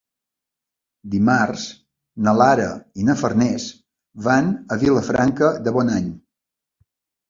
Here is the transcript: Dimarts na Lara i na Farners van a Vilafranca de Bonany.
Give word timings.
Dimarts 1.15 1.65
na 2.29 2.35
Lara 2.41 2.67
i 3.03 3.07
na 3.11 3.19
Farners 3.21 3.69
van 4.33 4.53
a 4.79 4.83
Vilafranca 4.89 5.55
de 5.67 5.81
Bonany. 5.81 6.15